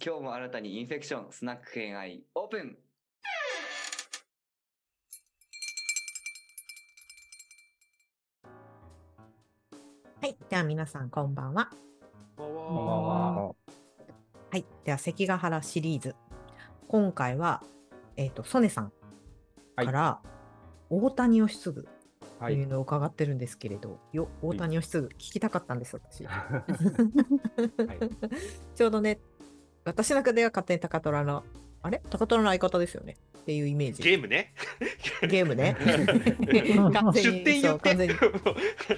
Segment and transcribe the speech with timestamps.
[0.00, 2.76] 今日も新たにインフェクションスナック偏愛オープン
[10.20, 10.36] はい。
[10.48, 11.68] では皆さん、こんばんは。
[12.36, 12.92] こんばんこんばんは。
[13.34, 13.46] は。
[13.46, 13.54] は
[14.52, 14.64] い。
[14.84, 16.14] では、関ヶ原シリーズ。
[16.86, 17.64] 今回は、
[18.16, 18.92] えっ、と、曽根さん
[19.74, 20.22] から、
[20.90, 21.88] 大谷義嗣という
[22.38, 22.66] はい。
[22.66, 26.24] のを伺ってるんですけれど、よ、大谷義嗣、聞きたかったんです、私。
[28.76, 29.18] ちょうどね、
[29.88, 31.44] 私の中では勝手に高虎の、
[31.82, 32.02] あれ？
[32.10, 34.02] 高虎の相方ですよねっていうイメージ。
[34.02, 34.52] ゲームね。
[35.22, 35.76] ゲームね。
[36.40, 37.88] 出 完全に、そう、店言って。
[37.88, 38.14] 完全に。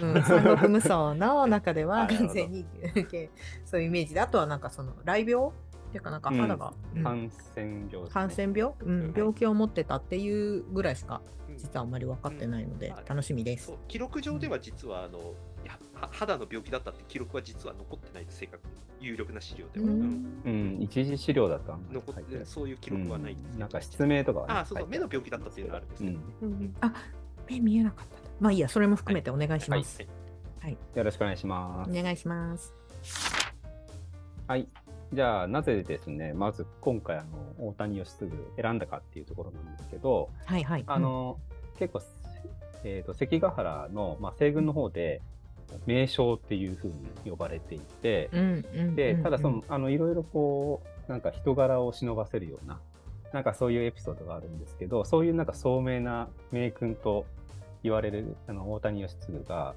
[0.00, 2.66] うん、三国無双の中では完全に
[3.64, 5.48] そういうイメージであとはなんかその雷病？
[5.48, 8.10] っていうかなんか肌が、うん感染病ね。
[8.10, 13.72] 感染病、うんうん病気を持ってたっていうぐらいしかうん実はあんまり分かってないので楽しみです。
[13.88, 15.34] 記録上では実はあの、
[16.20, 18.72] 肌の病気だったって記録は実は残ってない正確に。
[19.00, 20.00] 有力な資料では、ううん。
[20.00, 21.78] んうん、一時資料だった。
[21.90, 23.56] 残ってそういう記録はないんですう。
[23.56, 23.60] ん。
[23.60, 24.88] なんか失明とかはねあそうそう。
[24.88, 26.76] 目の病気だったっていうのがあるんですけど、うん。
[26.82, 26.92] あ
[27.48, 28.14] 目見えなかった。
[28.38, 29.98] まあいいやそれも含めてお願いします。
[30.60, 30.76] はい。
[30.94, 31.90] よろしくお願いします。
[31.90, 32.74] お願いします。
[34.46, 34.68] はい。
[35.12, 40.84] じゃあ、なぜですね、まず今回、あの、大谷義嗣選んだかっていうところなんですけど、はいはい。
[40.86, 41.38] あの、
[41.78, 42.02] 結構、
[42.84, 45.22] えっ、と、関ヶ原の、まあ、西軍の方で、
[45.86, 52.80] 名将っていうふうに呼ばれていて、うん、うんうんで、うんただその、あの、いろいろこう、なんか人柄を忍ばせるような、
[53.32, 57.26] なんかそういうエピソードがあるんですけど、そういうなんか聡明な名君と
[57.82, 59.74] 言われる、あの、大谷義嗣が、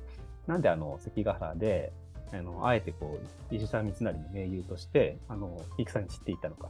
[0.47, 1.93] なんであの、関ヶ原で、
[2.31, 3.19] あの、あえてこ
[3.51, 6.69] う、石沢三成の盟友として、あの、戦に散っていったのか。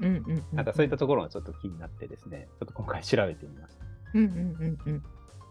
[0.00, 3.84] うんうんうんなんかそういったところがちょっと気になってですね、ちょっと今回調べてみました。
[4.14, 5.02] うんうんうんうん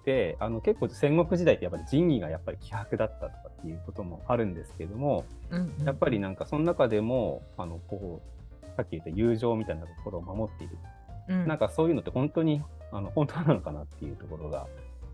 [0.05, 5.85] で、あの、結構戦国時代ってやっぱり仁義がやっぱり希薄だったとかっていうこともあるんですけども、うんうん。
[5.85, 8.21] やっぱりなんかその中でも、あの、こ
[8.61, 10.77] う、さっき言った友情みたいなところを守っている。
[11.29, 11.47] うん。
[11.47, 14.67] なんかそういうのって本当に、あの、本当なのかなっていうところが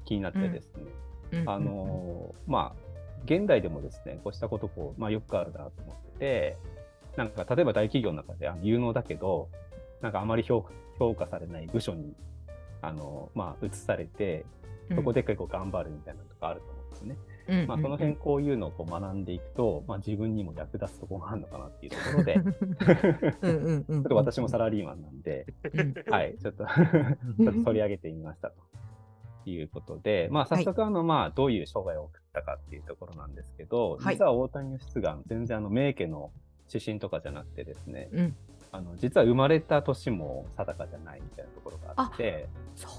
[0.06, 0.84] 気になってですね。
[1.32, 1.40] うん。
[1.42, 1.50] うん。
[1.50, 2.90] あのーまあ、
[3.26, 6.58] 現代でもですね、こうしたことこう、まあよくあるなと思ってて、
[7.16, 9.50] なんか例えば大企業の中であの有能だけど、
[10.02, 12.14] なんかあまり評価評価されない部署に、
[12.82, 14.46] あのまあ、移されて、
[14.96, 17.18] そこで結構頑張るみたいなのとかあると思うんですよね。
[17.50, 17.68] うん。
[17.68, 22.36] まあ、その辺こういうのをこう学んでいくと、まあ、自分にも役立つところがあるのかなっていうところで、
[23.86, 25.94] ちょっと私もサラリーマンなんで、うん。
[26.12, 28.56] はい、ちょっとちょっと取り上げてみましたと
[29.50, 34.16] いうことで、まあ、早速あの、まあ、どういう生涯を送ったかっていうところなんですけど、はい。
[34.16, 36.32] 実は大谷義嗣が全然あの名家の
[36.68, 38.36] 出身とかじゃなくてですね、うん。
[38.72, 42.92] あの実は生まれた年も定かじゃないみたいなところがあって、そう。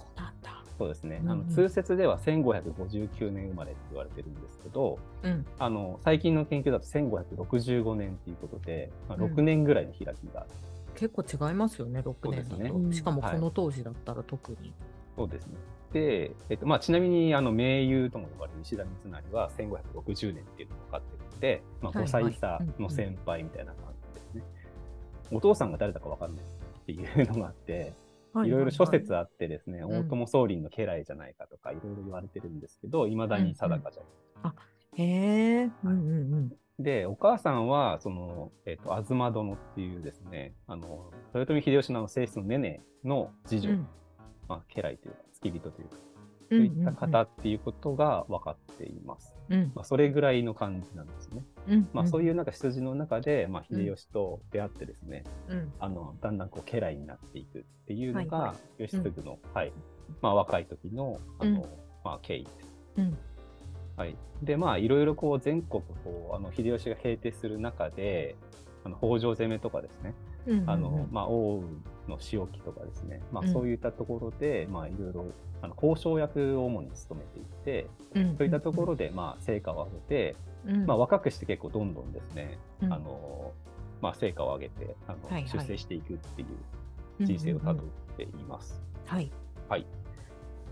[0.81, 10.51] そうですね、うんうんあの通説では1559年生まれって言われてるんですけど、うんあの最近の研究だと1565年っていうことで、まあ、うん6年ぐらいの開きがある。
[10.95, 12.93] 結構違いますよね、6そうですね年だと。
[12.95, 14.73] しかもはいこの当時だったら特に。
[15.17, 15.55] そうですね。
[15.93, 24.43] で、えっとまあ、ちなみにあの盟友とも呼ばれる石田三成は1560年っていうのが分かってるので、まあ、はい5歳差の先輩みたいな感じですね。
[25.31, 27.93] お父さんが誰だか分かんないっていうのがあって、
[28.45, 29.85] いろいろ諸説あってですね、ん。
[29.85, 34.03] 大友宗麟の家来じゃないかとかいろいろ言われてるんですけど、いまだに定かじゃ
[34.43, 34.55] ない。
[34.93, 35.05] へ
[35.63, 36.53] え、うんうん
[36.83, 43.89] で、お母さんは、その、えっ、と、東殿っていうですね、あの、豊臣秀吉の正室のネネの次女、うん。
[44.49, 45.97] まあ、家来というか、付き人というか、
[46.51, 46.59] うん。
[46.59, 49.40] そういった方っていうことが分かっています。
[49.51, 51.45] うんまあ、それぐらいの感じなんですね。
[51.69, 51.89] うん。
[51.93, 55.59] まあ、そういいうなんか羊の中で、まあ、秀吉と出会ってですね、うん。
[55.59, 55.73] うん。
[55.81, 59.73] あの、だんだんこう、家来になっていくっていうのはいはが、義継の、はい、
[60.23, 61.67] まあ、若い時の、あの、うん
[62.05, 62.71] まあ、経緯です。
[62.99, 63.19] うん。
[63.97, 64.17] はい。
[64.43, 68.37] で、まあ、いろいろこう、全国、こう、あの、秀吉が平定する中で、
[68.85, 70.30] あの、北条攻めとかですね、うん。
[70.67, 71.69] あの、まあ、奥羽
[72.09, 73.53] の仕置きとかですね、まあ、うん。
[73.53, 75.27] そういったところで、まあ、いろいろ、
[75.63, 79.99] あの、交渉役を主に務めていて、うん、そういったところで、まあ、成果を上げ
[80.33, 80.37] て、
[80.67, 82.93] うん、まあ、若くして結構どんどんですね、うん。
[82.93, 83.53] あの、
[84.01, 87.85] まあ、成果を上げて、あの、出世していくっていう人生をたどっ
[88.17, 88.83] ています。
[89.07, 89.31] はい。
[89.69, 89.87] はい。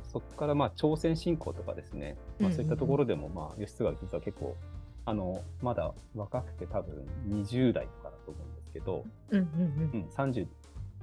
[0.04, 4.56] そこから、まあ、朝鮮侵攻とかですね、まあ、そういったところでも、まあ、義経は実は結構、
[5.04, 10.46] あの、まだ若くて多分20代とかだと思うんですけど、うんうんうん、30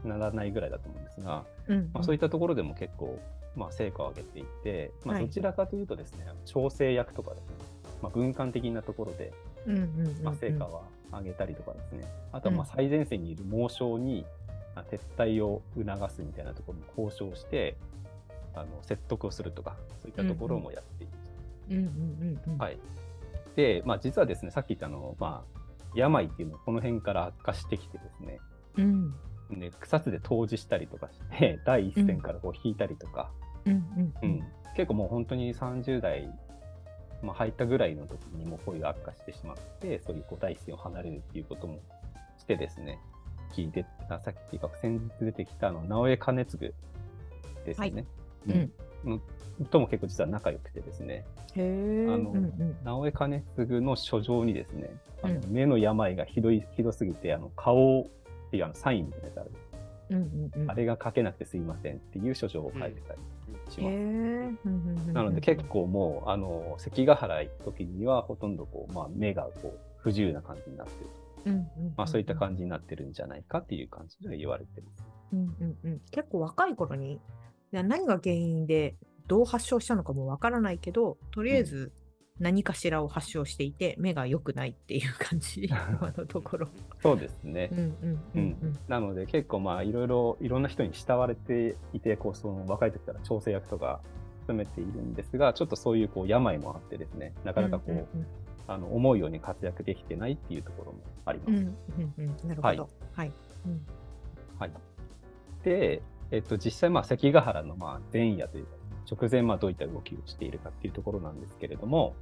[0.03, 1.77] ならないぐらいだと思うんですが、うん。
[1.77, 1.89] うん。
[1.93, 3.19] まあ、そういったところでも結構、
[3.55, 7.47] まあ、成果を上げていて、まあ、はいどちらかというとですね、調整役とかですね、
[8.01, 9.33] まあ、軍艦的なところで、
[9.65, 10.23] うんうんうん。
[10.23, 10.81] まあ、成果は
[11.11, 14.25] 上げたりとかですね、あとはまあうん最前線にいる猛将に
[14.75, 17.77] まあ撤退を促すみたいなところに交渉して、
[18.53, 21.31] あの説得をするとか、そういったところもやっています。
[21.69, 21.83] うんうん
[22.45, 22.57] うんうん。
[22.57, 22.77] はい。
[23.55, 25.54] で、まあ、実はですね、さっき言ったあの、まあ、
[25.95, 28.39] 病っていうのはこの辺から悪化してきてですね、
[28.77, 29.13] うん。
[29.51, 33.31] で草津で湯治したりとかして 第一線からこう引いたりとか、
[33.65, 33.73] うん。
[33.73, 34.13] うん。
[34.21, 34.43] うん。
[34.75, 36.29] 結構もう本当に30代、
[37.21, 41.79] まあ、入ったぐらいの時にもう声が悪化してしまってそういうこう第一線を離れるっていうことも
[42.37, 42.99] してですね。
[43.53, 46.73] 聞いてあさっきっていうか先日出てきたあの直江兼次
[47.65, 48.05] ですね、
[48.47, 48.69] はい。
[49.05, 49.21] うん。
[49.59, 51.25] のとも結構実は仲良くてですね。
[51.55, 52.77] あのうんうん。
[52.83, 54.89] 直江兼次の書状にですね
[55.25, 58.05] あのうん目の病がひどいひどすぎてあの顔っ
[58.51, 59.51] ていうあのサインみたいなやつある、
[60.09, 60.19] うんう
[60.59, 60.71] んうん。
[60.71, 63.19] あれが書けなくてすいませんっていう書状を書いてたり
[63.69, 65.13] します。
[65.13, 71.09] なので結構もうあの関ヶ原行く時にはほとんどこう、まあ、目がこう不自由な感じになってる、
[71.45, 75.05] うんうんうんまあ、そういった感じになってるんじゃないかっていう感じで言われてます。
[75.33, 76.01] うんうんうん。
[76.11, 77.19] 結構若い頃に
[77.71, 78.95] 何が原因で
[79.27, 81.91] どう発症したのかもわからないけどとりあえず
[82.39, 86.67] 何かしらを発症していて、目が良くないっていう感じ 今のところ。
[87.01, 87.69] そうですね。
[88.87, 94.01] なので結構まあいろいろいろんな人に慕われていてこうその若い時から調整役とか
[94.41, 98.25] 務めているんですがちょっとそういうこう病もあってですねなかなかこう、うん
[98.67, 101.51] あの思うように活躍できてないっていうところもあります。
[101.51, 102.89] うんうんうんうんなるほど。
[103.13, 103.31] はい。
[103.65, 103.85] うん
[104.57, 104.71] はい、
[105.63, 108.71] で、えっと、実際まあ関ヶ原のまあ前夜というか
[109.09, 112.15] 直前まあどういった動きをしているかっていうところなんですけれども、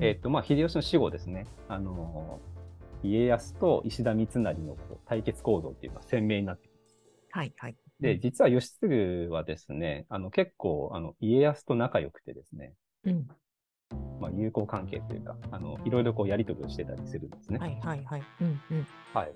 [0.00, 2.40] えっとまあ秀吉の死後ですねあの
[3.02, 6.68] 家康と石田三成のこう対決行動っていうのが鮮明になって
[7.30, 7.76] はいはい。
[8.00, 12.72] で、実は義継はですね、あの結構あの家康と仲良くてですね、
[13.04, 13.28] うん
[14.20, 17.58] まあ、友好関係というか、あのいろいろこうやり取りをしてたりするんですね。
[17.58, 18.22] はいはいはい。
[18.40, 19.32] うんうんはい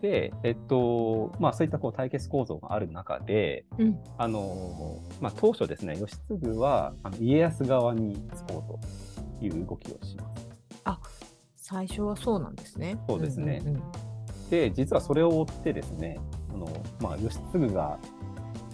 [0.00, 10.50] で、えっと、まあそういったこう対決構造がある中で、うんあの、まあ当初ですね、義継はあの家康側につこうという動きをします。
[11.70, 12.98] 最初はそうなんですね。
[13.08, 13.82] そうですねんうんうん
[14.50, 16.18] で、実はそれを追ってですね、
[16.52, 16.66] あの
[17.00, 17.96] まあ、義継が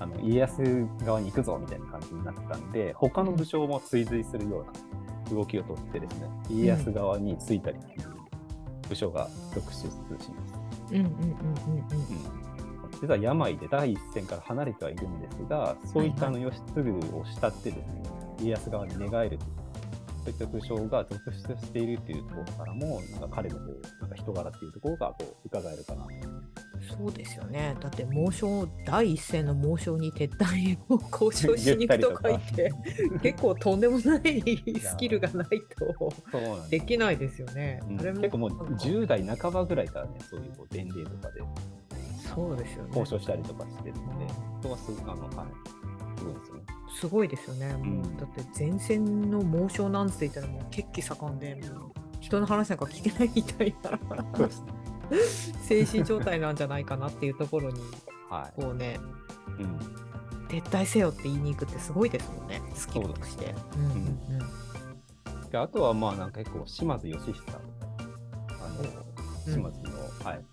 [0.01, 0.63] あの家康
[1.05, 4.73] 側に行くぞみたいな感じになったんで、他の武将も追随するような
[5.31, 8.15] 動きをとってですね、家康側についたりっていう
[8.89, 10.55] 武将が続出します。
[13.01, 18.03] 実は病で第一線から離れてはいるんですが、そういったあの義継を慕ってですね、
[18.41, 19.45] 家康側に寝返ると。
[19.45, 19.51] いう
[20.27, 26.11] そういった武将が続出しているというところからも、なんか彼のこうなんか人柄っていうところがこう伺えるかなと
[26.89, 27.77] そうですよね。
[27.81, 32.73] だって猛将第一線の猛将に撤退を交渉しに行くとか言って
[33.23, 35.49] 結構とんでもないスキルがない
[35.79, 36.13] と
[36.71, 37.81] できないですよね。
[37.89, 41.43] うんあれも結構もうなんか10代半ばぐらいからね、そういうこう伝令とかで
[42.35, 42.89] そうですよね。
[42.89, 45.49] 交渉したりとかしてるので、そこはすあの、はい、
[46.19, 46.63] すごいですよね。
[46.99, 47.73] すごいですよね。
[47.75, 51.61] もううんだって前線の猛将なんて言ったらもう血気盛んで
[52.21, 53.99] 人の話なんか聞けないみたいな
[54.37, 54.73] そうですね。
[55.63, 57.81] 精神状態なんじゃないかなっていうところに
[58.31, 58.99] はこうね
[59.59, 59.63] い。
[59.63, 59.79] うん。
[60.49, 63.55] 撤退せよって言いに行くってすごいですもんねスキルとして。
[63.77, 63.85] うん。
[63.85, 64.17] うんうん
[65.51, 67.41] であとはまあなんか結構島津義久。
[67.49, 68.81] あの
[69.47, 69.53] うん。
[69.55, 69.91] 島津の、
[70.25, 70.45] はい。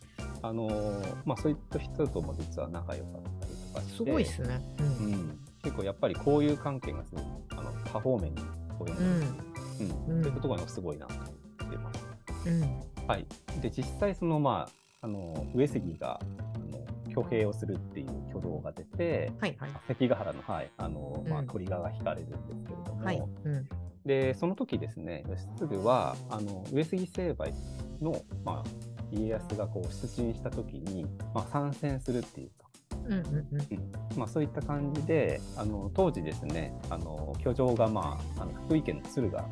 [0.44, 3.95] あのまあそういった人とも実は仲良かったりとかして。
[3.97, 4.61] すごいですね。
[4.79, 5.11] ううん。
[5.13, 8.41] ん、結構やっぱりこういう関係がすごいあの多方面に
[8.77, 9.07] こういうの、うん。
[9.07, 10.17] うん。
[10.17, 10.23] うん。
[10.23, 12.49] そういうところがすごいなと思ってます。
[12.49, 13.25] うんはい、
[13.61, 14.67] で実際そのま
[15.01, 19.69] ああの上杉があの挙兵をするっていう挙動が出て、はいはい。
[19.87, 21.47] 関ヶ原の,、はいあのまあ、うん。
[21.47, 23.21] 鳥側が引かれるんですけれども、はい。
[23.44, 23.69] うん。
[24.06, 27.54] でその時ですね義継はあの上杉成敗
[28.01, 28.69] の、まあ、
[29.11, 32.68] 家康がこう出陣した時に、まあ、参戦するっていうか、
[33.06, 33.61] うんうんうん。
[33.61, 34.18] うん。
[34.18, 39.45] まあ、そういった感じであの当時ですねあの居城が、まあ、あの福井県の敦賀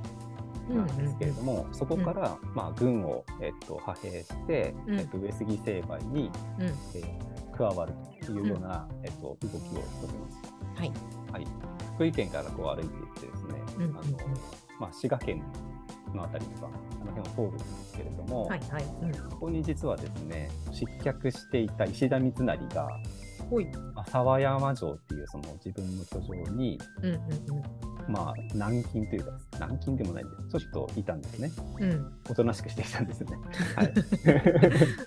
[0.69, 7.93] なんですけれども、そこから、まあ、軍を、えっと、派兵して、うんえっと、上杉成敗に、うんえー加わる
[8.25, 9.61] というような、えっと、動きを取
[10.11, 10.53] ります。
[10.75, 10.91] はい。
[11.31, 11.47] はい、
[11.95, 14.03] 福井県からこう歩いていってですね、うんうんうんあの
[14.79, 15.43] まあ、滋賀県
[16.13, 16.69] のあたりとか
[17.01, 18.83] あの辺を通るんですけれども、はいはい。
[19.03, 22.87] うんここに実はですね失脚していた石田三成が。
[23.95, 27.19] 浅輪山城っていうその自分の居城にうんうん
[28.07, 31.91] まあ軟禁というか軟禁でもないんですちょっといたんですねうん。
[31.91, 33.37] うんおとなしくしていたんですね。
[33.75, 33.93] はい、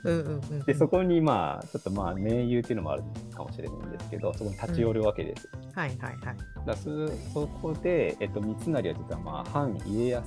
[0.05, 0.61] うんうんうん。
[0.65, 3.03] でそこにまあちょっとまあ盟友っていうのもある
[3.35, 5.49] かもしれないんですけどそこに立ち寄るわけです。
[5.75, 6.67] はいはいはい。
[6.67, 10.27] だそそこで、えっと、三成は実は、まあ、反家康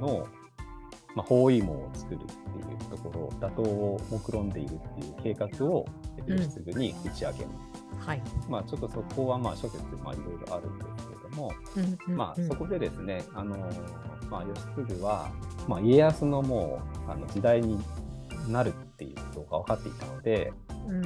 [0.00, 0.26] の、
[1.14, 5.84] まあ、包囲網を作るっていうところ打倒を目論んでいるっていう計画を、
[6.26, 8.06] え義継に打ち上げます。
[8.06, 8.22] はい。
[8.48, 11.98] まあ、ちょっとそこはまあ諸説まあいろいろあるんですけれども、うんうん。
[12.08, 12.16] うん。
[12.16, 13.56] まあ、そこでですね、あの
[14.30, 15.30] まあ、義継は、
[15.66, 17.78] まあ、家康のもうあの時代に
[18.48, 20.52] なるっていうことが分かっていたので、
[20.88, 21.02] うん。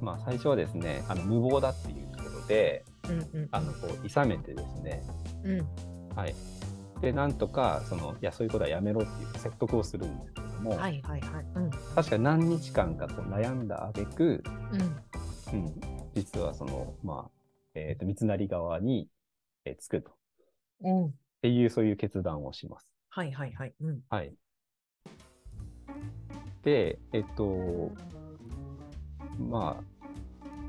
[0.00, 3.48] まあ、最初はですねあの無謀だっていうところでうんうん。
[3.50, 5.02] あのこう諌めてですね、
[5.44, 6.16] うん。
[6.16, 6.34] はい、
[7.00, 11.44] でなんとかそのいやそういうことはやめろっていう説得をするんですけども、はいはいはい。
[11.54, 11.70] うん。
[11.94, 15.60] 確かに何日間かこう悩んだ挙句、うん。
[15.60, 15.74] うん、
[16.14, 17.30] 実はその、まあ
[17.74, 19.08] えー、と三成側に、
[19.64, 20.10] えーつくと。
[20.10, 20.14] っ
[20.82, 21.14] うん。
[21.42, 22.88] ていうそういう決断をします。
[23.10, 23.74] はいはいはい。
[23.80, 24.00] うん。
[24.08, 24.34] はい。
[26.62, 27.92] で、えっと、
[29.38, 29.84] まあ、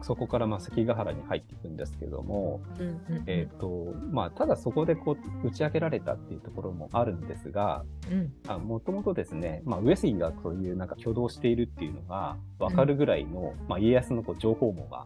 [0.04, 3.24] そこからまあ関ヶ原に入っていくんですけども、うんうんうん。
[3.28, 8.68] えっと、まあ、ただそこでこう打ち明けられたっていうところもあるんですが、うん。
[8.68, 15.06] もともとですね、まあ、上杉がそういうなんか挙動しているっていうのが分かるぐらいの、まあ、家康のこう情報網が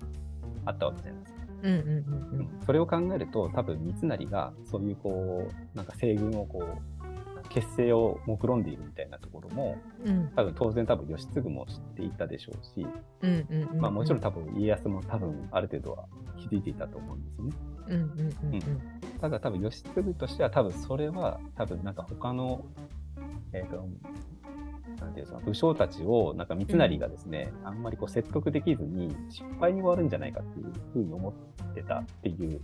[0.66, 1.35] あったわけじゃないですか。
[2.66, 6.96] それを考えると多分三成がそういうこうなんか西軍をこう
[7.50, 10.32] 結成を目論んでいるみたいなところもうん。
[10.36, 12.86] 多分当然多分義継も知っていたでしょうし、
[13.80, 16.06] まあ、もちろん多分家康も多分ある程度は
[16.38, 18.62] 気づいていたと思うんですよね。
[19.22, 22.66] ただ多分義継としては多分それは多分なんか他の、
[23.54, 23.84] えー、とな
[25.16, 32.62] んていうんですか武将たちをなんか三成がですね、あんまりこう説得できずに失敗に終わるんじゃないかっていうふうに思ってたっていう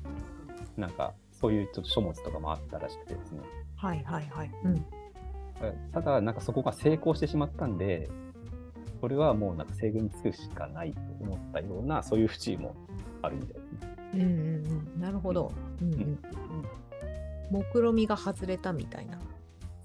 [0.78, 3.42] なんかそういうちょっと書物とかもあったらしくてですね。
[3.76, 4.52] はいはいはい。
[4.64, 4.86] うん。
[5.92, 8.10] ただなんかそこが成功してしまったんで
[9.00, 12.76] これはもうなんか西軍につくしかないと思ったようなそういう節も
[13.22, 13.96] あるみたいですね。
[14.14, 14.28] うんうん
[14.96, 15.02] うん。
[15.02, 15.52] なるほど。
[15.82, 16.20] うんうんうん。
[17.52, 19.20] 目論みが外れたみたいな。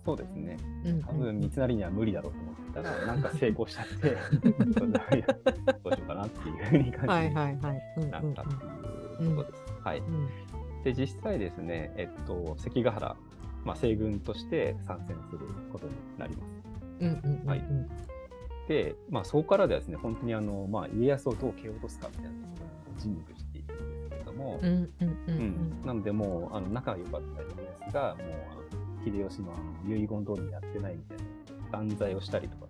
[0.04, 0.56] そうですね。
[0.84, 4.16] うん多分三成には無理だろうと思ってたら、なんか成功しちゃって、
[5.82, 7.28] どうしようかなっていうふうに感じはい
[7.96, 8.44] になったっ
[9.18, 9.64] ていうことです。
[9.82, 9.98] はい。
[9.98, 10.28] うん。
[10.84, 13.16] で、実際ですね、えっと、関ヶ原、
[13.64, 16.54] まあ、西軍として参戦することになります。
[18.68, 25.86] で、まあ、そこからですね、本当にあの、まあ、家康をどう蹴落とすかみたいなところを尽力していくんですけれども、うんうんうんうん。
[25.86, 27.48] なので、もう、あの仲が良かった家
[27.80, 29.52] 康が、もう、秀吉の
[29.86, 31.24] 遺言通りにやってないみたいな、
[31.76, 32.66] 断罪をしたりとか。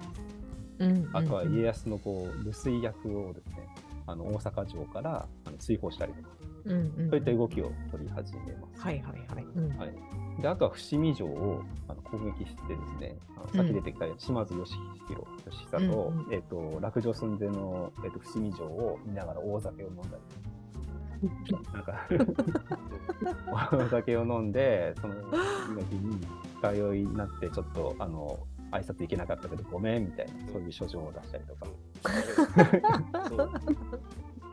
[0.79, 3.67] うんうんあとは家康のこう留守居役をですね、
[4.07, 6.29] あの大阪城からあの追放したりとか、
[6.67, 7.11] うんうん。
[7.11, 8.83] そういった動きを取り始めます。
[8.83, 9.45] はいはいはい。
[9.57, 9.79] うん。
[9.79, 10.43] はい。
[10.43, 14.71] であとは伏見城をあの攻撃してですね、あのさっき出てきた島津義
[15.09, 16.35] 弘、義久と、うんうん。
[16.35, 20.19] えっ、と、落城寸前の、えっと伏見城を見ながら大酒を飲んだ
[21.23, 22.07] り、なんか、
[23.73, 26.21] お酒を飲んで、その次の日に
[26.63, 28.39] 二日酔いになって、ちょっと、あの、
[28.73, 31.67] 挨拶行けなかったけどごめんみたいな、そういう書状を出したりとか。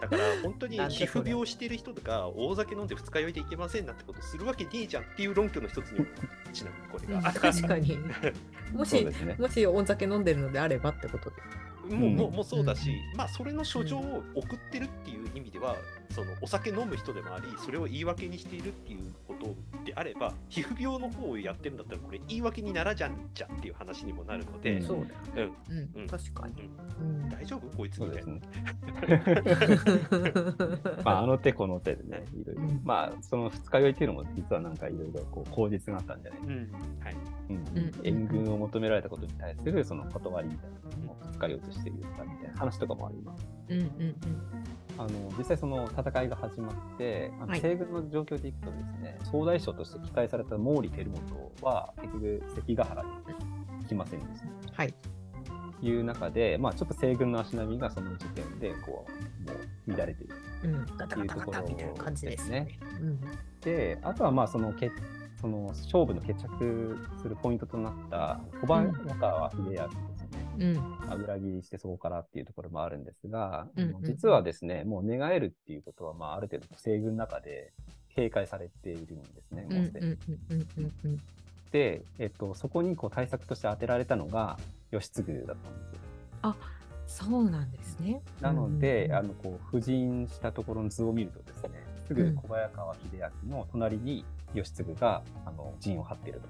[0.02, 6.06] だから本当に皮膚病してる人とか大酒飲んで二日酔いでいけませんなんてことするわけねえじゃんっていう論拠の一つにも
[6.52, 7.32] ちなみにこれが。
[7.32, 7.98] 確かに
[8.76, 9.36] もしね。
[9.40, 11.38] もしお酒飲んでるのであればってことで
[11.90, 15.76] もうももうそうだし、まあそれの書状を送ってるっていう意味では、
[16.12, 25.78] そのお酒飲む人でもありそれを言い訳にしているっていうことであれば皮膚病の方をやってるんだったらこれ言い訳にならじゃんじゃんっていう話にもなるので、うんそうだようん。
[25.78, 26.02] うん。
[26.02, 26.08] うん。
[26.08, 26.54] 確かに。
[27.02, 27.30] ううん。
[27.30, 27.78] 大丈夫？
[27.78, 28.34] こいつみたいな。
[28.34, 28.42] ね。
[31.04, 32.62] まあ、あの手この手でね、いろいろ。
[32.62, 32.82] うん。
[32.84, 36.42] まあ、その二日酔いっていうのも、実はなんかいろいろこう口実があったんじゃない？
[36.42, 36.72] うん。
[37.04, 37.16] はい。
[37.50, 37.56] うん。
[37.56, 37.92] うん。
[38.04, 40.70] 援軍を求められたことに対するその断りみたい
[41.02, 43.48] なのを二日酔いとして言ったみたいな話とかもあります。
[43.70, 44.16] うんうんうん
[44.96, 53.04] あの実際その戦いが始まって、あのはい西軍の状況でいくとですね、総大将として期待された毛利輝元は結局関ヶ原
[53.80, 54.48] に来ませんでした。
[54.76, 54.94] はい
[55.82, 59.06] という中で、まあ、ちょっと西軍の足並みがその時点でこ
[59.46, 60.36] うもう乱れている。
[60.64, 63.20] うんガタガタガタみたいな感じですねうん
[63.62, 64.92] で、あとはまあそのけ
[65.42, 70.13] その勝負の決着するポイントとなった小早川秀明。
[70.58, 70.74] うん。
[70.76, 74.04] まあ裏切りしてそこからっていうところもあるんですが、うんうん。
[74.04, 77.74] 実はですね、もう寝返るっていうことは、まあ、ある程度西軍の中で
[78.16, 81.20] 警戒されているんですね、もうすでに。
[81.72, 84.60] で、えっと、そこにこう対策として当てられたのが
[84.92, 86.56] 義継だったんですよ。
[87.06, 88.22] そうなんですね。
[88.42, 91.70] なので、うんうんあのこう布陣したところの図を見るとですね、
[92.08, 93.02] すぐ小早川秀
[93.48, 96.48] 明の隣に義継があの陣を張っていると。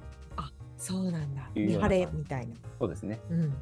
[0.78, 1.50] そうなんだ。
[1.56, 2.56] 見晴れみたいな。
[2.78, 3.20] そうですね。
[3.30, 3.54] うん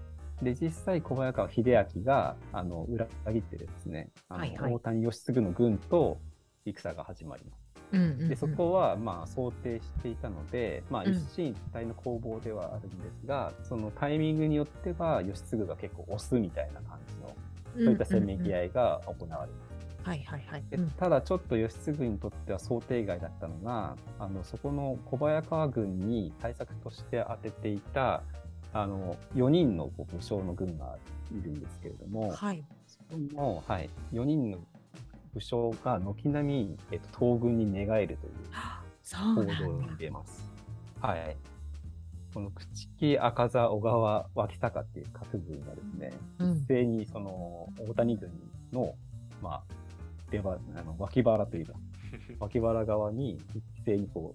[0.42, 1.64] で、実際小早川秀
[1.96, 4.74] 明があの裏切ってですね、あのはいはい。
[4.74, 6.18] 大谷義継の軍と
[6.66, 7.62] 戦が始まります。
[7.92, 8.30] うんうんうん。
[8.30, 11.12] でそこはまあ想定していたので、まあ、うん。
[11.12, 17.36] 一進一退の攻防ではあるんですが、そのタイミングによっては義継が結構押すみたいな感じの
[17.86, 19.54] そういったせめぎ合いが行われる。
[20.04, 20.64] はいはいはい。
[20.70, 20.90] でうん。
[20.92, 28.24] ただちょっと義継にとっては想定外だったのがあのそこの小早川軍に対策として当てていた
[28.74, 30.98] あの4人のこう武将の軍が
[31.32, 32.64] いるんですけれども、はい。
[32.88, 34.60] その、はい、4人の
[35.34, 38.34] 武将が軒並み、えっと、東軍に寝返るという
[39.36, 39.96] 行動にだ。
[39.98, 40.44] 出ます。
[41.02, 41.36] はい。
[42.34, 48.32] この朽木、赤座、小川、脇坂っていう各軍がですね、うん一斉にその大谷軍
[48.72, 48.96] の、
[49.42, 49.64] まあ、
[50.32, 51.74] 出ばあの脇腹というか、
[52.40, 54.34] 脇腹側に一斉にこ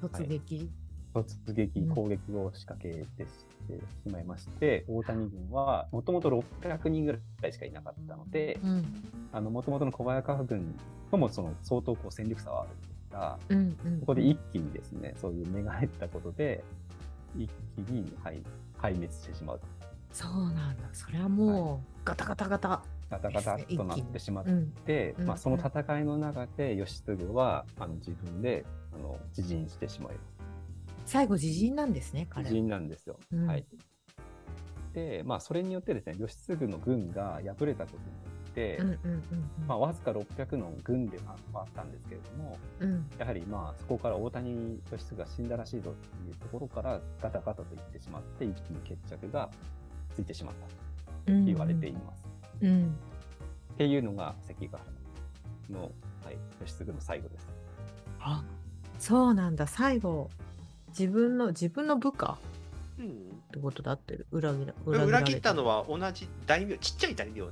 [0.00, 0.56] 突撃。
[0.56, 0.87] う
[1.24, 6.30] 突撃、うん攻撃を仕掛けてしてしまいまして、大谷軍はもともと
[6.62, 8.84] 600人ぐらいしかいなかったので、うん。
[9.32, 10.74] あの、もともとの小早川軍
[11.10, 13.58] ともその相当こう戦力差はあるんですが、うん。
[13.58, 14.00] うん。
[14.00, 16.64] ここで一気にですね、そういう寝返ったことで、
[17.36, 18.42] 一気に、はい、
[18.80, 19.66] 壊滅してしまうと。
[20.12, 20.88] そうなんだ。
[20.92, 22.82] それはもう、ガタガタガタ。
[23.10, 24.70] ガタガタっとなってしまっうん。
[24.70, 30.20] て、うんまあ、その戦いの中で義経はあの自分であの自陣してしまいま
[31.08, 32.34] 最後、自陣なんですね、す。
[32.34, 33.18] 彼自陣なんですよ。
[33.32, 33.64] うんはい。
[34.92, 38.18] で、まあ、それによってですね、義経の軍が敗れたことによ
[38.50, 39.22] って、うんうんうん
[39.66, 42.92] まあ、わずか600の軍ではあったんですけれども、うん。
[42.92, 43.10] うん。
[43.18, 49.48] やはりまあそこから大谷義経が死んだらしいぞっていうところからガタガタと言ってしまって一気に決着が
[50.14, 50.54] ついてしまっ
[51.26, 52.26] たと言われています。
[52.60, 52.96] うん。
[53.74, 55.82] っていうのが関ヶ原の、
[56.24, 57.48] はい、義経の最後です。
[58.20, 58.44] あ、
[58.98, 59.66] そうなんだ。
[59.66, 60.28] 最後、
[60.88, 62.38] 自分の、自分の部下
[62.98, 63.10] うんっ
[63.50, 64.26] てことだってる？
[64.30, 67.48] 裏切ら裏られ切ったのは同じ大名、ちっちゃい大名に。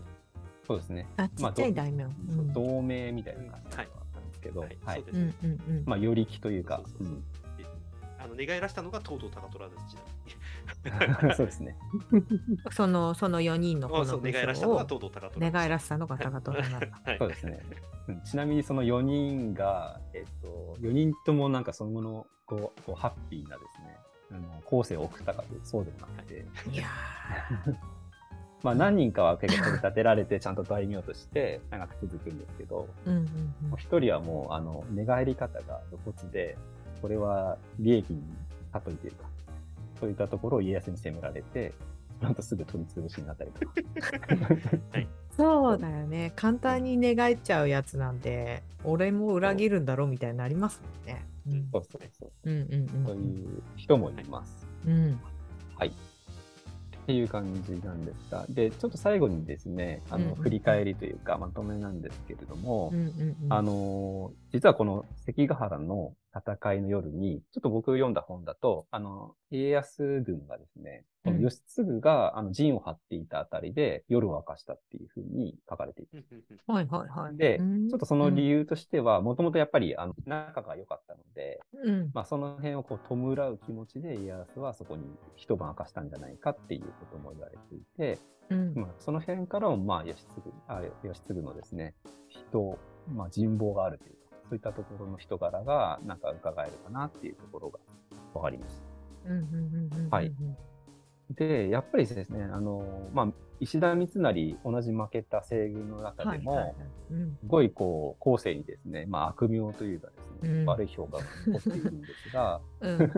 [0.66, 1.06] そうですね。
[1.16, 2.04] あ、ちっちゃい大名。
[2.04, 2.52] うどん。
[2.52, 5.02] 同盟みたいな感じだったんですけど、ははいい。
[5.02, 5.82] そうですうんうんうん。
[5.86, 7.20] まあ、寄り気というか、そうそうそうで
[8.26, 11.28] あの寝返らしたのが東堂高虎です、ちなみに。
[11.28, 11.76] うんそうですね。
[12.72, 15.36] その、その4人のこの武寝返らしたのが将を東堂高虎。
[15.38, 16.88] 寝返らしたのが高虎なんだ。
[17.04, 17.60] はいそうですね。
[18.08, 23.96] うんちなみにその4人が、えっと、4人ともなんかその後のこうこうハッピーなですね、
[24.32, 26.86] あの後世を送ったかというとそうでもなくて、いや
[28.62, 33.10] まあ何人かは結構取り立てられてちゃんと大名として長く続くんですけど、ー。
[33.10, 33.26] うんうん
[33.76, 36.56] 人はもうあの寝返り方が露骨で、
[37.02, 38.22] これは利益に
[38.72, 39.24] 例えているか、
[40.00, 41.72] そういったところを家康に攻められて、
[42.20, 43.72] なんとすぐ取り潰しになったりとか。
[45.36, 46.32] そうだよね。
[46.34, 51.26] 簡単に寝返っちゃうやつなんで、俺も裏切るんだろうみたいになりますもんね。
[51.46, 52.30] うんそうそうそう。
[52.44, 53.06] うんうんうん。
[53.06, 54.66] そういう人もいます。
[54.86, 55.20] うん。
[55.76, 55.92] はい。
[57.06, 63.52] っていう感じなんですが、で、ちょっと最後にですね、あの、振り返りというか、まとめなんですけれども、うんうんうん。
[63.52, 76.24] あのー実はこの関ヶ原の戦いの夜に、ちょっと僕読んだ本だと、あの、家康軍がですね、このうん義経が、あの陣を張っていたあたりで夜を明かしたっていうふうに書かれていて、
[76.66, 77.36] はいはいはい。
[77.36, 82.10] で、うんちょっとその理由としては、もともとやっぱりあの仲が良かったので、うん。
[82.14, 85.04] まあ、その辺をこう弔う気持ちで家康はそこに
[85.36, 88.18] 一晩明かしたんじゃないかっていうことも言われていて、
[88.50, 91.94] うんまあ、その辺からもまあ義経あ義経のですね
[92.28, 92.78] 人、
[93.12, 97.78] まあ、人望があるというかそういったところの人柄がなんか伺えるかなっていうところが
[98.34, 98.82] 分かります。
[99.24, 100.10] うんうんうんうん。
[100.10, 100.32] はい
[101.30, 103.28] でやっぱりですねあの、まあ、
[103.60, 106.74] 石田三成同じ負けた西軍の中でも、
[107.10, 110.66] すごいこう後世にですね、まあ、悪名というかですね、うん。
[110.66, 113.12] 悪い評価が残っているんですがうん。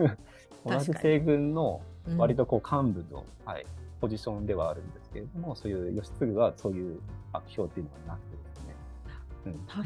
[0.65, 2.17] 同じ西軍のうん。
[2.17, 3.65] 割とこう幹部の、はい、
[4.01, 6.99] ポジションではあるんですけれども、そういう義経はそういう
[7.33, 8.48] 悪評っていうのがなくてですね、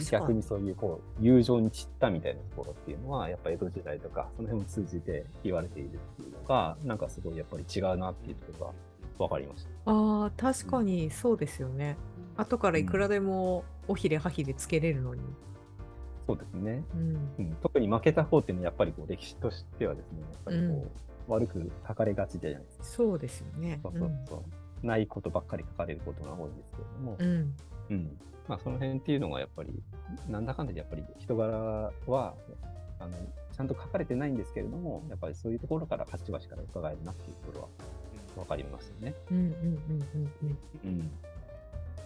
[0.10, 8.74] 逆にそういうこう友情に散ったみたいなところっていうのは、やっぱり江戸時代とか、その辺も通じて言われているっていうのが、なんかすごいやっぱり違うなっていうところが
[9.28, 9.70] 分かりました。
[9.92, 11.98] ああ、確かにそうですよね。
[12.36, 15.22] 後からいくらでもおひれはひれつけれるのに。
[16.26, 16.84] そうですね。
[16.96, 17.16] うん。
[17.40, 20.92] うん、特に負けた方っていうのはやっぱりこう歴史としてはですね、やっぱりこ
[21.28, 22.84] う、悪く書かれがちじゃないですか。
[22.84, 23.80] そうですよね。
[23.84, 24.44] そうそうそ
[24.84, 24.86] う。
[24.86, 27.54] ないことばっかり書かれることが多いんですけれども、うん。
[27.90, 27.96] うん。
[27.96, 28.20] うん。
[28.48, 29.72] まあ、その辺っていうのがやっぱり、
[30.28, 31.58] なんだかんだでやっぱり人柄
[32.08, 32.36] は、
[33.00, 33.18] あの、
[33.56, 37.68] ちゃんと書かれてないんですけれども、やっぱりそういうところから勝ち橋から伺えるなっていうところは
[38.42, 39.16] わかりますよね。
[39.32, 40.58] うんうんうんうんうん。
[40.86, 41.12] うん。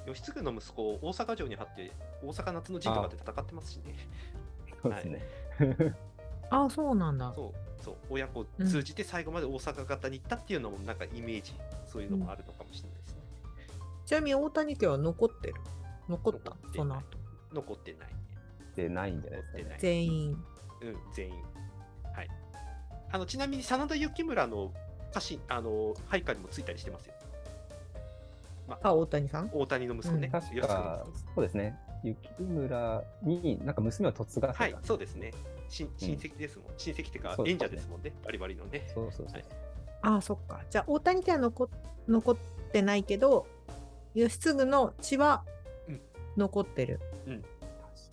[0.07, 1.91] 義経の息子、大阪城に張って、
[2.23, 3.95] 大阪夏の陣とかで戦ってますしね。
[4.81, 5.25] そうですね。
[6.49, 7.33] あ あ、そうなんだ。
[7.35, 11.53] そう、そう、親子を通じて最後まで大阪型に行ったっていうのも、なんかイメージ、
[11.85, 12.96] そういうのもあるのかもしれない。
[14.07, 15.55] ちなみに大谷家は残ってる？
[16.07, 16.51] 残った？
[16.51, 17.03] 残ってないその後。
[17.53, 18.09] 残ってない。
[18.75, 19.77] でないんじゃないですかね。
[19.79, 20.31] 全員。
[20.81, 21.33] うん、全員。
[22.15, 22.29] はい。
[23.11, 24.71] あの、ちなみに、真田幸村の
[25.11, 27.13] 歌詞、あの、配下にもついたりしてますよ。
[28.81, 29.49] あ、大谷さん？
[29.51, 30.29] 大谷の息子ね。
[30.29, 31.77] 確義経のかそうですね。
[32.03, 35.33] 雪村になんか娘を嫁がせたはいん、ですそうですね。
[35.67, 36.67] 親親戚ですもん。
[36.77, 38.13] 親戚っていうか演者ですもんね。
[38.23, 38.87] バリバリのね。
[38.93, 39.33] そうそうそう。
[39.33, 39.45] はい
[40.03, 40.61] ああ、そっか。
[40.69, 41.69] じゃあ、大谷家は残
[42.07, 42.37] 残っ
[42.71, 43.47] てないけど、
[44.21, 45.43] 義継の血は
[45.87, 46.01] うん。
[46.37, 46.99] 残ってる。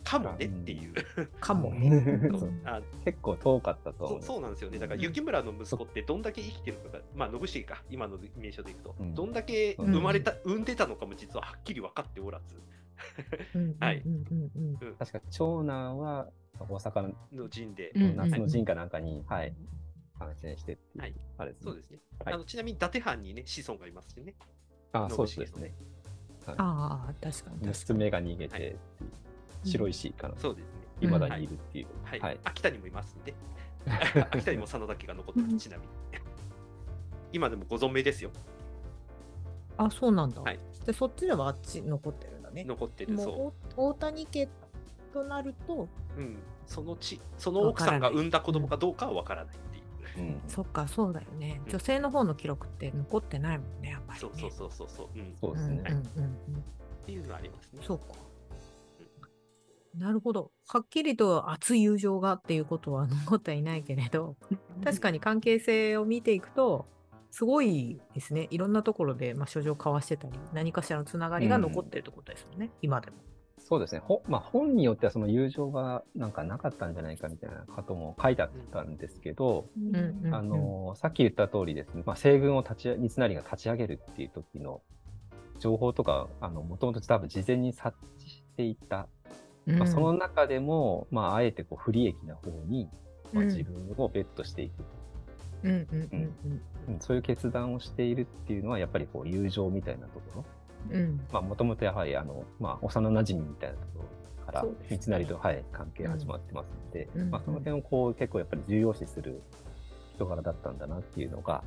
[0.04, 0.92] かもねっていう。
[1.40, 1.70] かも。
[1.70, 2.28] ね。
[2.30, 2.52] そう。
[2.64, 4.08] あ結構遠かったとそう。
[4.08, 4.22] 思う。
[4.22, 4.78] そうなんですよね。
[4.78, 9.14] だから、雪村の息子ってどんだけ生きてるのか、まあ、信繁か、今の名称でいくと、うん。
[9.14, 12.60] どんだけ生まれた、産んでたのかも実ははっきり分かっておらず、
[13.54, 13.76] うん。
[13.80, 14.02] はい。
[14.04, 14.12] うん。
[14.12, 14.50] うん。
[14.54, 14.88] うん。
[14.88, 14.94] うん。
[14.96, 18.16] 確か長男は大阪の陣で、うんうん。
[18.16, 19.54] の夏の陣かなんかに、はい、
[20.18, 21.14] 感染してっていう、はい。
[21.38, 21.70] あれですね。
[21.70, 21.98] そうですね。
[22.24, 22.34] はい。
[22.34, 24.34] あのちなみに伊達藩にね、子孫がいますしね。
[24.94, 25.74] あそうですね。
[26.46, 28.76] ああ、確かに娘が逃げて、はい
[29.64, 30.70] 白石かな、そうですね。
[31.00, 31.86] いまだにいるっていう。
[32.04, 32.20] はい。
[32.20, 33.34] はい秋田にもいますんで。
[34.30, 35.88] 秋田にも真田家が残ってます、ちなみに。
[37.32, 38.30] 今でもご存命ですよ。
[38.30, 38.36] に。
[39.78, 40.42] あ、そうなんだ。
[40.42, 42.64] はいで、そっちではあっち残ってるんだね。
[42.64, 44.48] 残ってる、そもうお大谷家
[45.14, 46.20] となると、う。
[46.20, 46.38] うん。
[46.66, 49.56] そのち、その奥さんが産んだ子供かどうかは分からない
[50.16, 50.20] う。
[50.20, 51.60] うんそっか、そうだよね。
[51.64, 54.20] うん女性の方の記録って残ってないもんね、あんまり、ね。
[54.20, 55.08] そうそうそうそうそう。
[55.14, 55.36] うん。
[55.40, 55.76] そうですね。
[55.76, 56.60] うんうんうんうん。
[56.60, 57.82] っていうのはありますね。
[57.86, 58.04] そうか。
[59.96, 60.50] なるほど。
[60.66, 64.36] はっきりと熱い友情がっていうことは残ってはいないけれど、
[64.82, 66.86] 確かに関係性を見ていくと、
[67.30, 68.48] すごいですね。
[68.50, 73.16] いろんなところで、まあ、書状交わしてたり、何かしらのつながりが残ってるってことですよね、今でも。
[73.66, 74.02] そうですね。
[74.04, 84.82] ほまあ、本によってはその友情がなんかなかったんじゃないかみたいなことも書いてあったんですけど、うんあのさっき言った通りですね、まあ、西軍を立ち三成が立ち上げるっていう時の
[85.58, 89.08] 情報とか、もともと多分事前に察知していた、
[89.66, 89.78] うん。
[89.78, 92.88] まあ、その中でも、まあ、あえてこう不利益な方に、
[93.32, 93.48] まあ、うん。
[93.48, 94.84] 自分をベットしていく、
[97.00, 100.44] そういう決断をしているっていうのは、やっぱりこう友情みたいなところ、
[101.32, 104.04] もともとやはりあの、まあ、幼馴染みたいなとこ
[104.40, 105.16] ろからそうですね。
[105.18, 107.30] 三成と、はい、関係始まってますので、うん。
[107.30, 109.42] まあ、その辺をこう結構やっぱり重要視する
[110.14, 111.62] 人柄だったんだなっていうのが、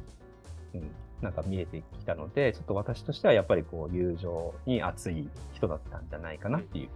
[0.74, 0.90] うん、
[1.22, 6.90] なんか見えてきたのでちょっと私としてはやっぱりこう友情に熱い人だったんじゃないかなっていう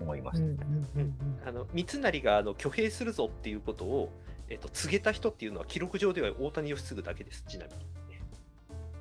[0.00, 0.44] 思いました。
[0.44, 1.14] うんうんうん
[1.46, 4.12] あの三成があの挙兵するぞっていうことを、
[4.48, 7.97] えっと、告げた人っていうのは記録上では大谷義継だけです、ちなみに。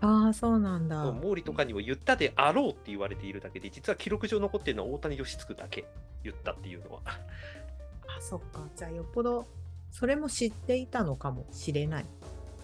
[0.01, 1.11] ああ、そうなんだ。
[1.21, 5.85] 毛利とかにも言ったであろうって言われているだけで、実は記録上残っているのは大谷義継だけ
[6.23, 7.01] 言ったっていうのは。
[7.05, 8.67] あ、そっか。
[8.75, 9.47] じゃあ、よっぽど、
[9.91, 12.05] それも知っていたのかもしれない。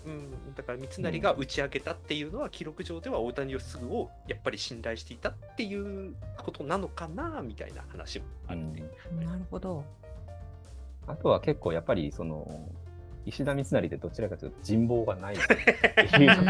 [0.06, 8.82] うん、だから三成が打ち明けたっていうのは、記録上では大谷義継をやっぱり信頼していたっていうことなのかなみたいな話もあるんで。
[9.26, 9.84] なるほど。
[11.08, 12.70] あとは結構やっぱりその
[13.26, 15.36] 石田三成ってどちらかというと人望がない。
[15.36, 16.42] っていうと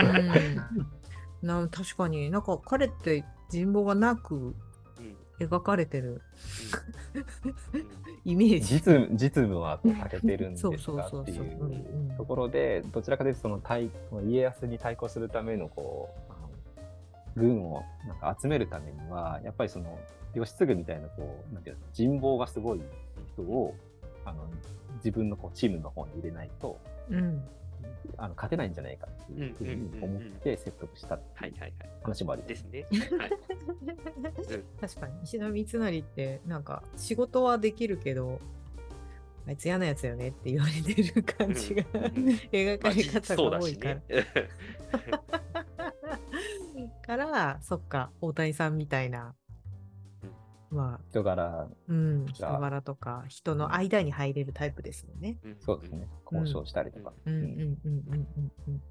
[1.42, 2.30] な確かに。
[2.30, 4.56] なんか彼って人望がなくうん。
[5.40, 6.22] 描かれてる。
[7.14, 7.22] うん。
[7.82, 7.88] うん。
[8.26, 8.76] イメージ。
[8.76, 13.90] 実務実務は欠けてるんですがっていそうところでどちらかというとその対
[14.26, 20.00] 家康に対抗するためのこう軍をなんか集めるためにはやっぱりその
[20.34, 22.82] 義継みたいなこうなんていうの人望がすごい
[23.34, 23.76] 人を
[24.26, 24.48] あの
[24.98, 27.44] 自分のこうチームの方に入れないとうん
[28.18, 31.90] あの勝てないんじゃないかっていうふうに思って説得したってはいいうはいはい。
[32.04, 32.68] 話もありまですす。
[32.70, 32.86] ね。
[33.18, 33.32] はい
[34.80, 38.40] 確かに石田三成ってなんか仕事はできるけど
[39.48, 42.12] あいつ嫌なやつよねって言われてる感じがうんうん
[42.52, 44.26] 描かまあれ方そうが多いからだしね。
[47.06, 49.36] からそっか大谷さんみたいな
[50.74, 51.68] まあ人柄。
[51.88, 55.38] うん人柄とか人の間に入れるタイプですもんね。
[55.46, 55.56] ん。
[55.60, 56.08] そうですね。
[56.32, 58.52] 交渉したりとか、うんうんうんうんうん。
[58.68, 58.82] うん。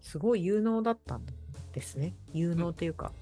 [0.00, 1.24] すごい有能だったん
[1.72, 2.14] ですね。
[2.32, 3.12] 有能っていうか。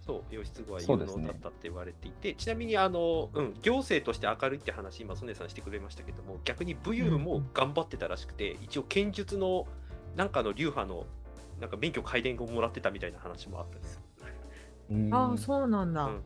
[0.00, 9.66] そう、義経は有能だったって言われていて、ちなみにあの、うん、行政として明るいって話、今、曽根さんしてくれましたけども、逆に武勇も頑張ってたらしくて、一応、剣術の
[10.16, 11.06] なんかの流派の
[11.60, 14.00] なんか免許改伝をもらってたみたいな話もあったんですよ。
[14.90, 15.14] うん。
[15.14, 16.04] ああそうなんだ。
[16.04, 16.22] うん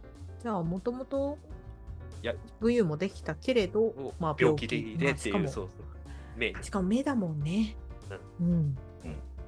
[0.47, 1.39] じゃあもともと
[2.61, 6.63] 武勇もできたけれど、まあ、病気でまでっていう、あしかもそうそう。
[6.63, 7.75] しかも目だもんね。
[8.41, 8.47] うん。
[8.47, 8.77] うん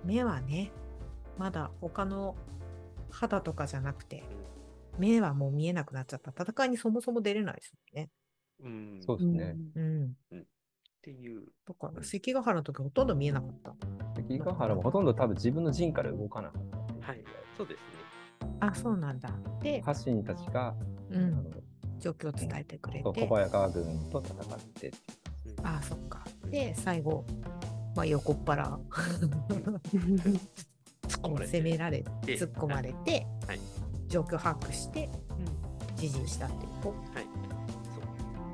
[0.05, 0.73] 目はね、
[1.37, 2.35] まだ他の
[3.11, 4.25] 肌とかじゃなくて、
[4.99, 6.33] 目はもう見えなくなっちゃった。
[6.33, 8.11] 戦いにそもそも出れないですもんね。
[8.65, 9.57] うん、っそうですね。
[9.77, 10.17] うん。
[11.01, 11.45] ていう。
[11.65, 13.73] だから関ヶ原の時ほとんど見えなかった。
[14.17, 16.63] 関ヶ原もほとんど多分自分の陣から動かなかっ
[17.01, 17.07] た。
[17.07, 17.23] はい、
[17.57, 17.98] そうですね。
[18.61, 19.31] あ、そうなんだ。
[19.62, 20.74] で、家臣たちが、
[21.11, 21.51] うん、
[21.98, 23.27] 状況を伝えてくれて小。
[23.27, 24.92] 早川軍と戦って
[25.59, 26.24] うんあ、そっか。
[26.51, 27.24] で、最後、
[27.94, 28.79] まあ、横っ腹
[31.09, 33.61] 突っ込まれて攻められで突っ込まれて、はい
[34.09, 36.88] 状況把握してうん自陣したっていうと。
[36.88, 36.98] はい。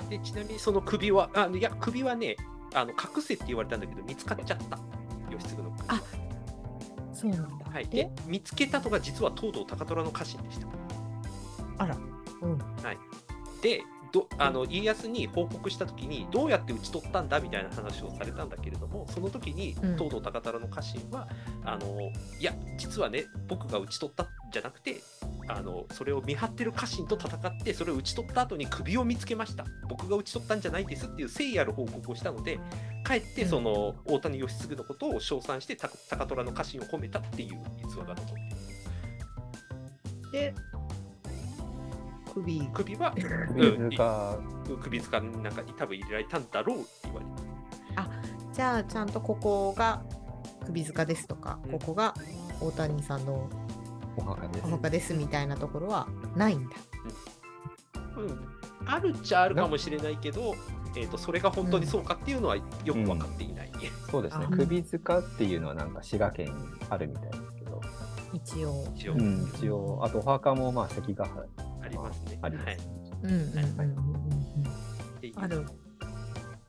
[0.01, 2.37] そうでちなみにその首は、あいや、首はね、
[2.75, 4.79] あの隠せって言われたんだけど、見つかっちゃった。
[5.31, 5.95] 義継の首は。
[5.95, 6.03] あ
[7.33, 7.71] そうなんだ。
[7.71, 10.67] はい、でで、見つけたのが実は東堂高虎の家臣でした。
[11.79, 11.97] あら、
[12.43, 12.59] うん。
[13.63, 13.83] で
[14.15, 19.95] どあの家康に報告した時にどうやって討ち取ったんだみたいな話をされたんだけれどもその時にうん。
[19.95, 21.29] 東堂高虎の家臣は、
[21.65, 22.01] あの
[22.39, 25.01] いや実はね僕が討ち取ったんじゃなくて
[25.49, 29.65] あのそれを見張ってる家臣と戦ってそれを討ち取った後に首を見つけました。
[29.89, 32.61] 僕が討ち取ったんじゃないですっていう誠意ある報告をしたので
[33.03, 38.75] かえってその大谷義継のことを称賛して高高虎の家臣を褒めたっていう逸話が残っている。
[40.33, 40.55] で、
[42.35, 42.61] 首。
[42.73, 43.15] 首は、
[43.49, 44.39] 首うん塚
[44.83, 47.33] 首塚の中に多分入れられたんだろうって言われて
[48.53, 50.03] じゃあ、ちゃんとここが
[50.67, 52.15] 首塚ですとか、うんここが
[52.61, 53.49] 大谷さんの
[54.17, 54.71] お墓ですお。
[54.71, 56.77] 墓ですみたいなところはないんだ。
[58.17, 58.49] うん、
[58.87, 60.55] あるっちゃあるかもしれないけど、
[60.97, 63.73] えー、とそれが本当にそうかっていうのはよく分かっていない。
[64.09, 64.57] そうですねあ。
[64.57, 66.53] 首塚っていうのはなんか滋賀県に
[66.89, 67.81] あるみたいですけど、
[68.33, 68.87] 一応。
[68.95, 71.64] 一応、うん、一応、あとお墓もまあ関ヶ原あ
[71.95, 72.39] りますね。
[72.43, 72.79] ありますはい、
[73.23, 74.67] うんうんうんうんうん
[75.17, 75.45] っていううん。
[75.45, 75.67] ある。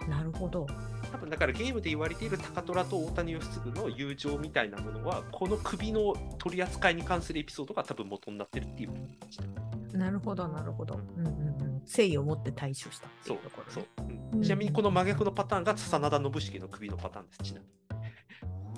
[0.07, 0.67] なるほど。
[1.11, 10.99] 多分だからゲームで言われている高虎と大谷義継の友情みたいなものはこの首の取り扱いに関するエピソードが多分元になってるっていうなるほど、なるほど。
[11.17, 11.73] うんうんうん。
[11.85, 17.75] 誠意を持って対処したってそいううところ、そうね。、うんちなみにこの真逆のパターンが真田信繁の首のパターンですちなみに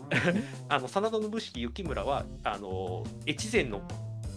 [0.69, 3.81] あの真田信繁幸村はあの越前の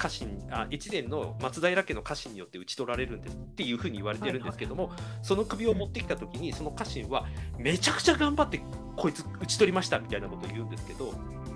[0.01, 4.91] 家臣あ越前の松平家の家臣によって討ち取られるんですっていうふうに言われてるんですけども、
[5.23, 7.27] その首を持ってきた時にその家臣は
[7.59, 8.63] めちゃくちゃ頑張って
[8.97, 11.13] こいつ討ち取りましたみたいなことを言うんですけど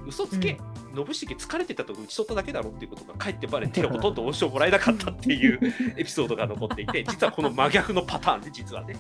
[0.07, 0.59] 嘘つけ、
[0.95, 5.59] 信繁疲れてたとこ討ち取っただけだろっていうことがかえってバレてほとんど恩賞もらえなかったっていう
[5.97, 8.95] エピソードが残っていて実はこの真逆のパターンで実はね、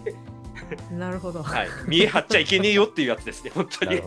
[0.90, 1.42] なるほど。
[1.42, 4.00] はい、見え張っちゃいけねえよっていうやつですね本当に。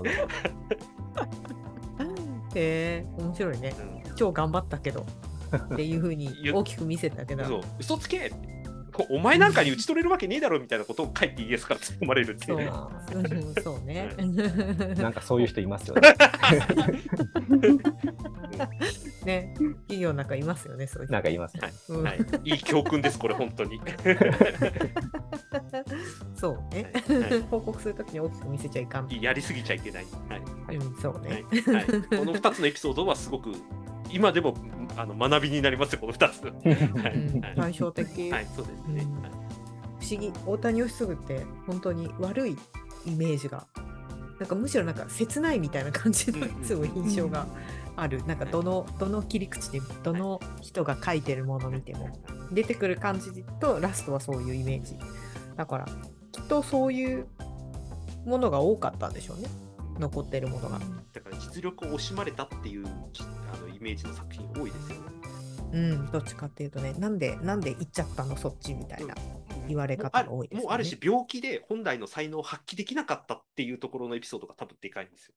[2.56, 3.76] へえ、面白いね。
[3.80, 5.06] うん超頑張ったけど。
[5.56, 7.62] っていうふうに大きく見せたけど。
[7.80, 8.36] 嘘つけこ
[9.10, 12.70] お前なんかに打ち取れるわけねえだろみたいなことをかえって ES から突っ込まれるっていうね。
[12.72, 14.10] あうん、そうね。
[14.18, 16.16] ーなんかそういう人いますよね。
[19.26, 21.14] ね、企業なんかいますよね、そういう人。
[21.14, 21.74] なんかいますね。
[21.90, 23.82] うんはい、いい教訓です、これ、本当に。
[26.36, 26.92] そうね。
[26.94, 27.00] は
[27.36, 29.12] いは報告するときに大きく見せちゃいかん。
[29.12, 30.06] いやりすぎちゃいけない。
[30.30, 31.44] はいはいうん、そうはいね。
[31.52, 33.52] はい、この2つのエピソードはすごく
[34.12, 34.56] 今でも
[34.96, 36.43] あの学びになりますよ、この2つ。
[36.48, 36.70] はう
[37.17, 37.56] んいはい。
[37.56, 38.32] 対照的。
[38.32, 39.04] はい、そうですね。
[39.04, 39.22] うん。
[39.22, 39.32] はい。
[40.00, 40.34] 不思議。
[40.46, 42.58] 大谷義嗣って本当に悪い
[43.06, 43.67] イメージが
[44.39, 47.48] なんかむしろなんか切ないみたいな感じのいつも印象が
[47.96, 52.10] ある、なんかどのどの切り口でどの人が書いてるものを見ても
[52.52, 54.98] 出てくる感じとラストはそういうイメージ。
[55.56, 55.86] だから
[56.32, 57.26] きっとそういう
[58.26, 59.50] ものが多かったんでしょうね
[60.00, 60.80] 残ってるものが。
[61.14, 65.18] だから実力を惜しまれたっていうあのイメージの作品多いですよね。
[65.74, 66.94] うんどっちかっていうとね。
[66.94, 69.16] なんでなんで行っちゃったのそっちみたいな
[69.68, 70.66] 言われ方が多いですよね。
[70.66, 75.34] もうある種病気で本来の才能を発揮できなかったっていうところのエピソードが多分でかいんですよ。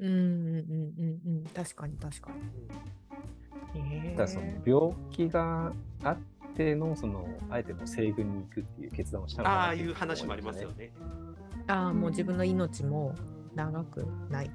[0.00, 1.38] うんうんうんうん。
[1.38, 2.40] うん確かに確かに。
[3.80, 6.18] へただその病気があっ
[6.54, 10.92] てのそのあえても西軍に行くっていう決断をしたのかなああいう話もありますよね。
[11.66, 13.14] ああ、もう自分の命も
[13.54, 14.50] 長くない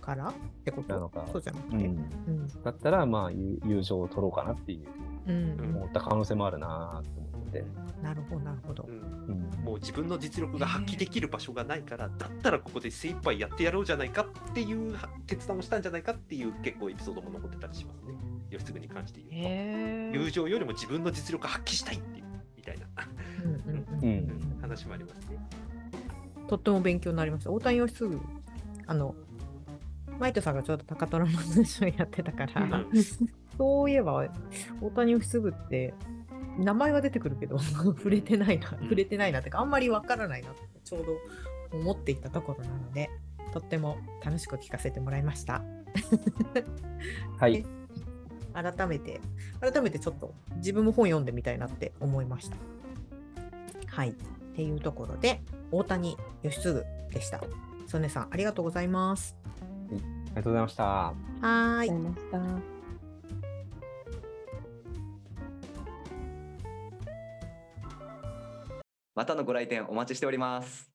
[0.00, 0.28] から？
[0.28, 0.32] っ
[0.64, 0.94] てこと？
[0.94, 1.76] なのかそうじゃなくて？
[1.76, 1.86] うん、う
[2.30, 2.62] ん。
[2.62, 4.86] だったらまあ友友情を取ろうかなっていう
[5.26, 5.60] うん。
[5.60, 7.64] うん思った可能性もあるなと思って、
[8.02, 8.92] なるほど、なるほどう。
[8.92, 8.94] ん
[9.28, 18.14] うんもう自分の実力が発揮できる場所がないから、だったらここで精一杯やってやろうじゃないかっていう決断をしたんじゃないかっていう結構エピソードも残ってたりしますね。
[18.50, 20.18] 義継に関して言うへと。
[20.18, 22.24] 友情よりも自分の実力を発揮したいっていう
[22.56, 22.86] みたいな
[23.44, 25.38] うんうんうんううんん話もありますね。
[26.50, 27.52] とっても勉強になりました。
[27.52, 28.04] 大谷義嗣、
[28.88, 29.14] あの、
[30.18, 32.86] マイトさんがちょうど高虎の話をやってたから、うん
[33.56, 34.28] そういえば、
[34.80, 35.94] 大谷義嗣って、
[36.58, 41.04] 名前は出てくるけど、 触れてないな、触れてないなってか、あんまりわからないなって、ちょう
[41.70, 43.10] ど思っていたところなので、
[43.52, 45.62] とっても楽しく聞かせてもらいました。
[47.38, 47.64] はい
[48.52, 49.20] 改めて、
[49.60, 52.56] 改めてちょっと自分も本読んでみたいなって思いました。
[53.86, 54.16] はい。
[54.60, 55.40] っていうところで、
[55.72, 56.74] 大谷義嗣
[57.10, 57.40] でした。
[57.86, 59.34] 曽根さん、ありがとうございます。
[59.46, 61.88] ありがとうございましたはーい。
[61.88, 62.38] ざいました。
[69.14, 70.89] またのご来店お待ちしております